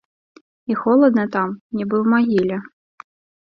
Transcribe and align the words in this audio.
І 0.73 0.77
холадна 0.81 1.25
там, 1.37 1.49
нібы 1.77 1.95
ў 2.03 2.17
магіле. 2.17 2.57